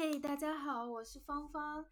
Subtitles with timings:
[0.00, 1.84] 嘿大家好，我是芳芳。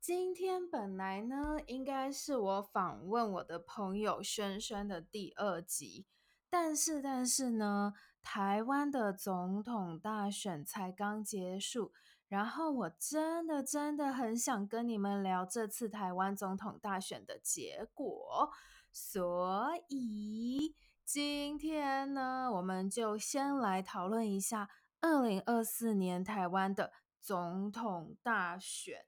[0.00, 6.06] 今天本来呢，应该是我访问我的朋友轩轩的第二集，
[6.48, 11.90] 但是但是呢，台湾的总统大选才刚结束，
[12.28, 18.52] 然后我真的真的很想跟你们聊这次台湾总统大选的结果，
[18.92, 24.70] 所以今天呢，我们就先来讨论一下
[25.00, 26.92] 二零二四年台湾的。
[27.28, 29.04] 总统大选，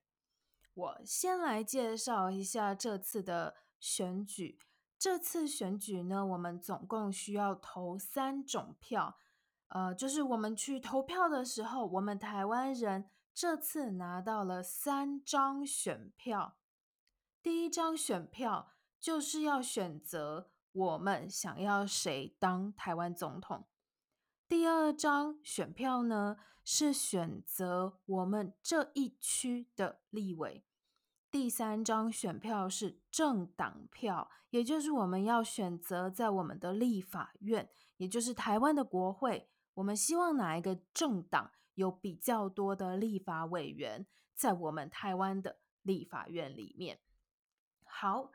[0.74, 4.58] 我先来介绍一下这次的选举。
[4.98, 9.16] 这次选举呢，我们总共需要投三种票，
[9.68, 16.58] 呃，就是我们去投票的时候，我们台湾人这次拿到了三张选票。
[17.40, 23.66] 第一张选票就是要选择我们想要谁当台湾总统。
[24.50, 30.64] 第二张选票呢，是选择我们这一区的立委。
[31.30, 46.98] 第三张选票是政党票，也就是我们要选择在我们的立法院，也就是台湾的国会，我们希望哪一个政党有比较多的立法委员在我们台湾的立法院里面。
[47.84, 48.32] 好，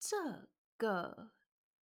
[0.00, 1.30] 这个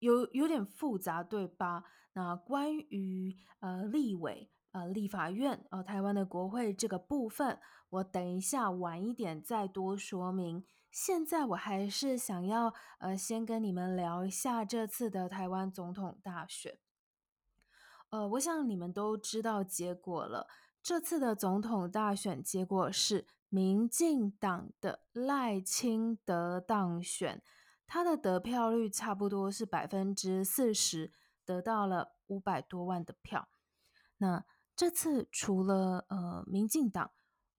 [0.06, 1.84] 有有点复杂，对吧？
[2.14, 10.64] 那关于呃立委呃立法院呃台湾的国会这个部分，我等一下晚一点再多说明。
[10.92, 16.78] 现在我还是想要呃先跟你们聊一下这次的台湾总统大选。
[18.12, 20.48] 呃，我想你们都知道结果了。
[20.82, 27.42] 这次的总统大选结果是民进党的赖清德当选，
[27.88, 31.12] 他的得票率差不多是百分之四十。
[31.48, 33.50] 得到了五百多万的票。
[34.18, 34.44] 那
[34.76, 37.12] 这次除了呃，民进党、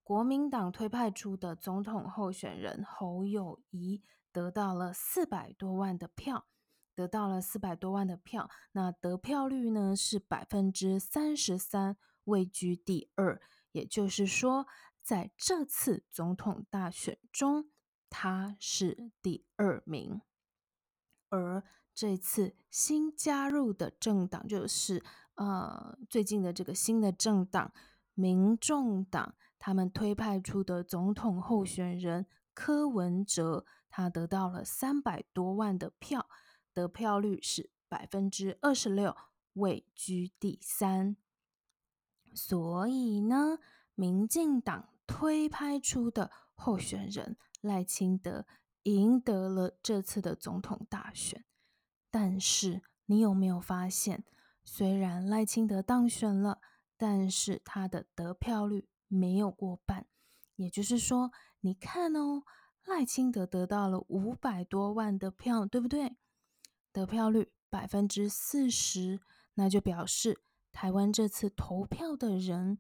[0.03, 4.03] 国民党推派出的总统候选人侯友谊
[4.33, 6.49] 得到了四百多万的票，
[6.97, 8.51] 得到了四百多万的票。
[8.73, 13.41] 那得票率呢是百分之三十三，位居第二。
[13.71, 14.67] 也就是说，
[15.01, 17.71] 在这次总统大选中，
[18.11, 20.21] 他是第二名，
[21.31, 21.63] 而。
[21.99, 25.03] 这次新加入的政党就是
[25.37, 27.73] 呃最近的这个新的政党
[28.13, 36.29] 民众党，他们推派出的总统候选人柯文哲，他得到了三百多万的票，
[36.75, 39.17] 得票率是百分之二十六，
[39.55, 41.17] 位居第三。
[42.35, 43.59] 所以呢，
[43.95, 48.45] 民进党推派出的候选人赖清德
[48.87, 51.45] 赢得了这次的总统大选。
[52.11, 54.25] 但是你有没有发现，
[54.65, 56.61] 虽然赖清德当选了，
[56.97, 60.07] 但是他的得票率没有过半。
[60.55, 62.45] 也就是说，你看哦，
[62.85, 66.17] 赖清德得到了五百多万的票，对不对？
[66.93, 69.21] 得票率百分之四十，
[69.55, 70.41] 那就表示
[70.73, 72.79] 台湾这次投票的人，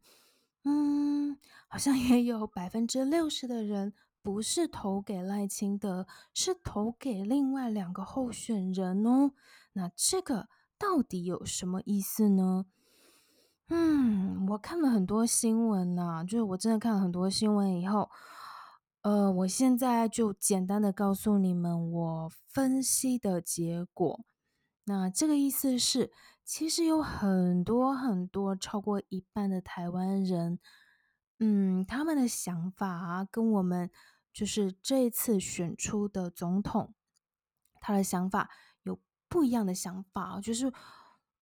[0.62, 1.38] 嗯，
[1.68, 3.92] 好像也有百分之六十的人。
[4.26, 9.30] 不是投给赖清德，是投给另外两个候选人哦。
[9.74, 12.66] 那这个到底有什么意思呢？
[13.68, 18.10] 嗯，我看了很多新闻呐，就是我真的看了很多新闻以后，
[19.02, 24.24] 呃，我现在就简单的告诉你们我分析的结果。
[24.86, 26.10] 那这个意思是，
[26.44, 30.58] 其实有很多很多超过一半的台湾人，
[31.38, 33.88] 嗯，他们的想法啊，跟我们。
[34.36, 36.92] 就是这一次选出的总统，
[37.80, 38.50] 他的想法
[38.82, 40.70] 有不一样的想法，就是，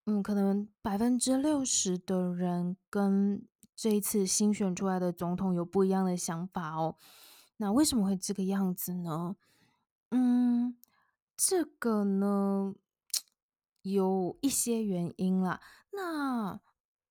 [0.04, 3.44] 嗯，可能百分之六十的人跟
[3.74, 6.94] 这一次新选出来的总统有不一样的想法哦。
[7.56, 9.34] 那为什么会这个样子呢？
[10.12, 10.76] 嗯，
[11.36, 12.76] 这个呢，
[13.82, 15.60] 有一些原因啦。
[15.90, 16.60] 那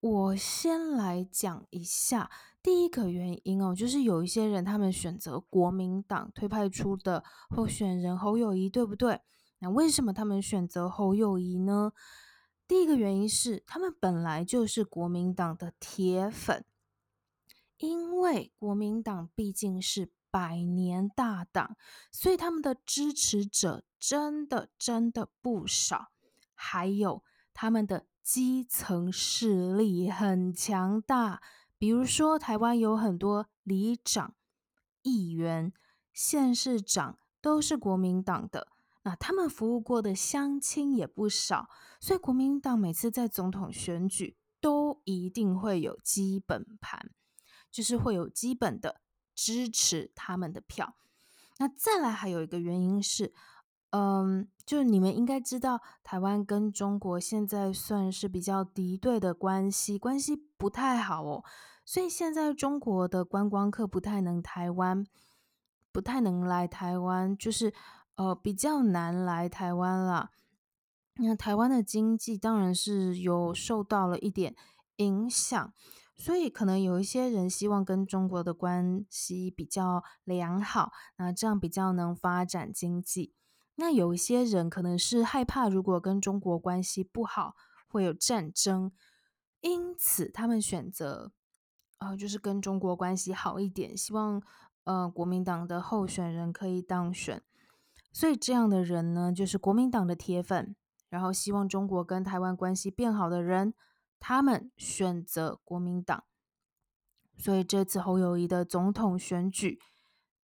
[0.04, 2.30] 我先来讲一下。
[2.62, 9.22] 第一个原因哦，就是有一些人他们选择国民党推派出的候选人侯友谊，对不对？
[9.60, 11.94] 那为什么他们选择侯友谊呢？
[12.68, 16.66] 第一个原因是他们本来就是国民党的铁粉，
[17.78, 21.78] 因为国民党毕竟是百年大党，
[22.12, 26.10] 所以他们的支持者真的真的不少，
[26.54, 27.24] 还有
[27.54, 31.42] 他们的基层势力很强大。
[31.78, 34.34] 比如说，台湾有很多里长、
[35.02, 35.74] 议员、
[36.14, 38.70] 县市长都是国民党的，
[39.04, 47.12] 那他们服务过的乡亲也不少，所以国民党每次在总统选举都一定会有基本盘。
[47.70, 49.02] 就是会有基本的
[49.34, 50.96] 支持他们的票。
[51.58, 53.34] 那再来还有一个原因是，
[53.96, 61.44] 嗯，就你们应该知道，台湾跟中国现在算是比较敌对的关系，关系不太好哦。
[61.86, 65.06] 所以现在中国的观光客不太能台湾，
[65.92, 67.72] 不太能来台湾，就是
[68.16, 70.32] 呃比较难来台湾了。
[71.18, 74.56] 那台湾的经济当然是有受到了一点
[74.96, 75.72] 影响，
[76.16, 83.36] 所以可能有一些人希望跟中国的关系比较良好，那这样比较能发展经济。
[83.76, 87.56] 那有一些人可能是害怕，如果跟中国关系不好，
[87.88, 88.92] 会有战争，
[89.62, 91.32] 因此他们选择，
[91.98, 94.42] 呃，就是跟中国关系好一点，希望
[94.84, 97.42] 呃国民党的候选人可以当选。
[98.12, 100.76] 所以这样的人呢，就是国民党的铁粉，
[101.10, 103.74] 然后希望中国跟台湾关系变好的人，
[104.20, 106.24] 他们选择国民党。
[107.36, 109.80] 所以这次侯友谊的总统选举。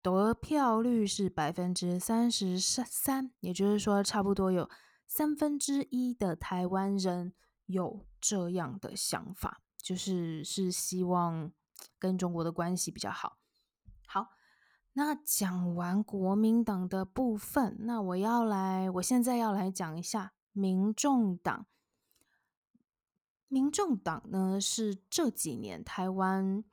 [0.01, 4.69] 得票率是百分之三十三，也就是说，差不多有
[5.05, 7.33] 三分之一的台湾人
[7.65, 11.51] 有这样的想法，就是是希望
[11.97, 13.37] 跟中国的关系比较好。
[14.07, 14.29] 好，
[14.93, 21.65] 那讲完国民党的部分，那我要来，我现在要来讲一下民众党。
[23.49, 26.63] 民众党呢，是这几年台湾。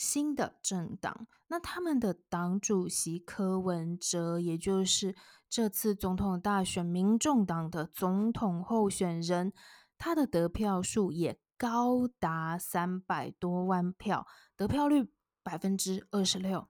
[0.00, 5.14] 新的政党，那他们的党主席柯文哲，也就是
[5.46, 9.52] 这次总统大选民众党的总统候选人，
[9.98, 14.26] 他的得票数也高达三百多万票，
[14.56, 15.12] 得票率
[15.42, 16.66] 百分之二十六。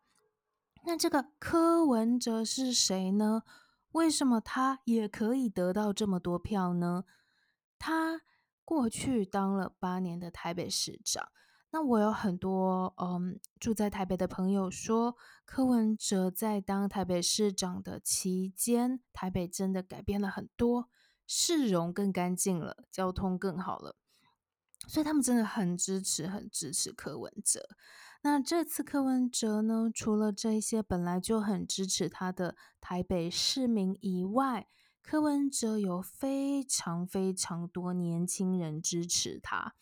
[0.83, 3.45] 那这个柯文哲是谁呢？
[3.93, 7.05] 为什么他也可以得到这么多票呢？
[7.79, 8.23] 他
[8.65, 11.29] 过去当了八年的台北市长。
[11.73, 20.89] 那我有很多嗯住在台北的朋友说，柯文哲在当台北市长的期间，台北真的改变了很多，
[21.29, 23.95] 市容更干净了，交通更好了，
[24.89, 27.69] 所以他们真的很支持，很支持柯文哲。
[28.23, 34.67] 那这次柯文哲呢，除了这些本来就很支持他的台北市民以外，
[35.01, 39.77] 柯文哲有非常非常多年轻人支持他。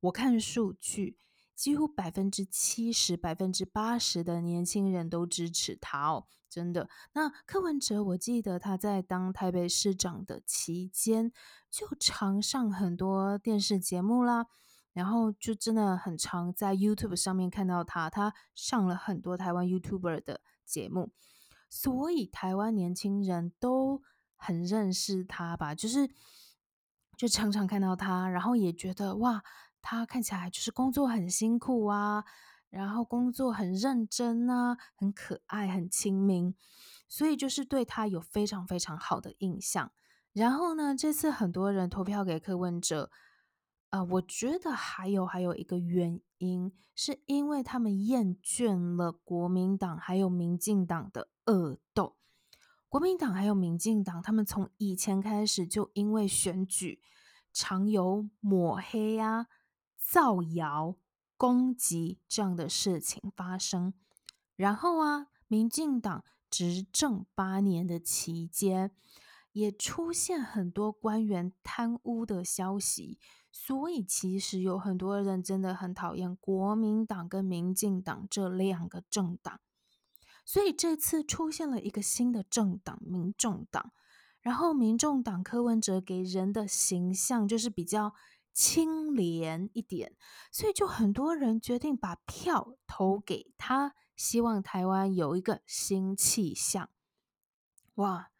[0.00, 1.18] 我看数据。
[1.56, 6.90] 几乎百分之七十、百分之八十的年轻人都支持他哦，真的。
[7.14, 11.32] 那柯文哲，我记得他在当台北市长的期间，
[11.70, 14.46] 就常上很多电视节目啦，
[14.92, 21.10] 然后就真的很常在 YouTube 上面看到他，他上了很多台湾 YouTuber 的节目，
[21.70, 24.02] 所以台湾年轻人都
[24.36, 26.10] 很认识他吧，就是
[27.16, 29.42] 就常常看到他，然后也觉得哇。
[29.88, 32.24] 他看起来就是工作很辛苦啊，
[32.70, 36.52] 然后工作很认真啊，很可爱，很亲民，
[37.06, 39.92] 所以就是对他有非常非常好的印象。
[40.32, 43.12] 然后呢，这次很多人投票给柯文哲，
[43.90, 52.16] 呃，我觉得还有还有一个原因，是因为他们厌倦了国民党还有民进党的恶斗。
[52.88, 57.00] 国民党还有民进党，他们从以前开始就因为选举
[57.52, 59.46] 常有抹黑啊。
[60.06, 60.94] 造谣、
[61.36, 63.92] 攻击这样的事情发生，
[64.54, 68.92] 然后啊，民进党执政八年的期间，
[69.50, 73.18] 也出现很多官员贪污的消息，
[73.50, 79.58] 所以其实有很多人真的很讨厌国民党跟民进党这两个政党，
[80.44, 83.90] 所以这次出现了一个新的政党——民众党，
[84.40, 88.14] 然后民众党柯文哲给人的形象就是比较。
[88.56, 90.16] 清廉一点，
[90.50, 96.88] 所以就很多人决定把票投给他，希望台湾有一个新气象。
[97.96, 98.30] 哇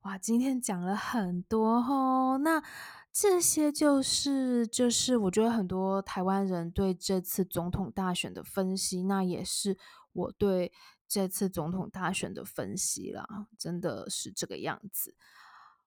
[0.00, 2.64] 哇，今天讲了很多哦，那
[3.12, 9.78] 这些就是就是我觉得很多台湾人对这次总统大选的分析，那也是
[10.12, 10.72] 我对
[11.06, 15.14] 这次总统大选的分析啦，真的是这个样子。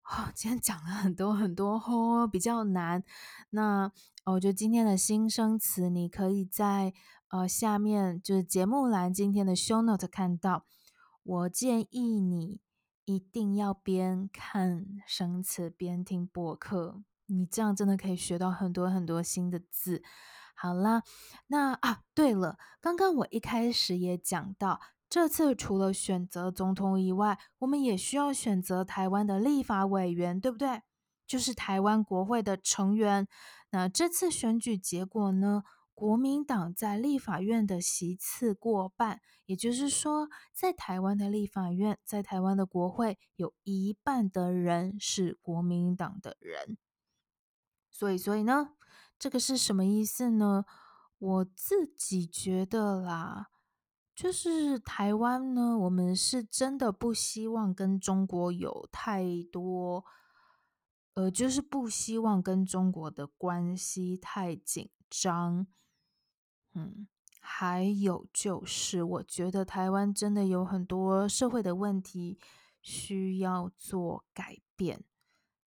[0.06, 3.04] 哦，今天讲了很多很多哦，比较难。
[3.50, 3.92] 那
[4.26, 6.94] 我觉得今天的新生词，你可以在
[7.30, 10.66] 呃下面就是节目栏今天的 show note 看到。
[11.24, 12.60] 我建议你
[13.06, 20.04] 一定要边看生词边听播客，你这样真的可以学到很多很多新的字。
[20.54, 21.02] 好啦，
[21.48, 24.80] 那啊对了，刚刚我一开始也讲到。
[25.16, 30.82] 这次除了选择总统以外，我们也需要选择台湾的立法委员，对不对？
[31.26, 33.26] 就是台湾国会的成员。
[33.70, 35.64] 那这次选举结果呢？
[35.94, 46.78] 国民党在立法院的席次过半，也就是说，在台湾的立法院，在台湾的国会，有一半的人是国民党的人。
[47.90, 48.72] 所以，所以呢，
[49.18, 50.66] 这个是什么意思呢？
[51.18, 53.48] 我自己觉得啦，
[54.16, 60.06] 就是台湾呢，我们是真的不希望跟中国有太多，
[61.16, 65.68] 呃，就是不希望跟中国的关系太紧张。
[66.74, 67.08] 嗯，
[67.42, 72.40] 还有就是，我觉得台湾真的有很多社会的问题
[72.82, 75.04] 需要做改变。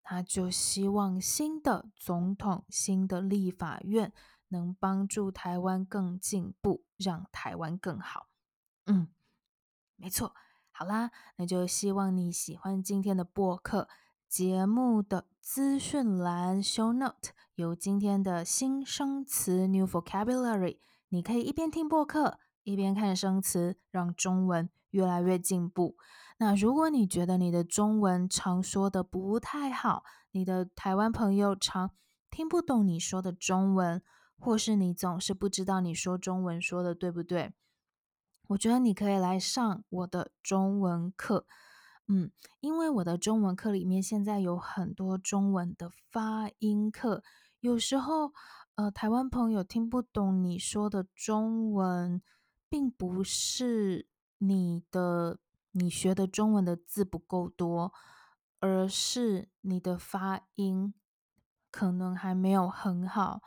[0.02, 4.10] 他就希望新的总统、新的立法院
[4.48, 8.27] 能帮助台湾更进步，让台湾更好。
[8.88, 9.06] 嗯，
[9.96, 10.34] 没错。
[10.70, 13.86] 好啦，那就希望你喜欢今天的播客
[14.26, 20.78] 节目的资讯栏 show note，有今天的新生词 new vocabulary，
[21.10, 25.96] 你可以一边听播客一边看生词，让中文越来越进步。
[26.38, 31.90] 那如果你觉得你的中文常说的不太好，你的台湾朋友常
[32.30, 34.00] 听不懂你说的中文，
[34.38, 37.52] 或是你总是不知道你说中文说的对不对，
[38.48, 41.46] 我觉得你可以来上我的中文课，
[42.08, 47.22] 嗯，因为我的中文课里面现在有很多中文的发音课，
[47.60, 48.34] 有时候
[48.74, 52.20] 呃台湾朋友听不懂你说的中文，
[52.68, 54.06] 并不是
[54.38, 55.38] 你的。
[55.72, 57.92] 你学的中文的字不够多，
[58.58, 60.94] 而是你的发音
[61.70, 63.42] 可能还没有很好，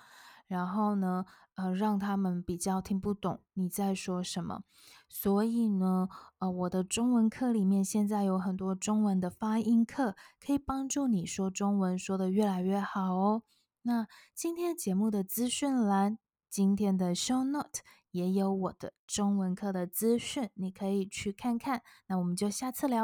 [0.51, 4.63] 然后呢，呃，让他们比较听不懂你在说什么。
[5.07, 13.43] 所以呢，呃，我的中文课里面现在有很多中文的发音课，可以帮助你说中文说的越来越好哦。
[13.83, 16.17] 那今天节目的资讯栏，
[16.49, 17.79] 今天的 show note。
[18.11, 21.81] 也有我的中文课的资讯，你可以去看看。
[22.07, 22.99] 那我们就下次聊。